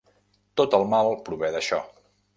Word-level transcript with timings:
Tot 0.61 0.77
el 0.77 0.87
mal 0.95 1.13
prové 1.29 1.55
d'això. 1.57 1.83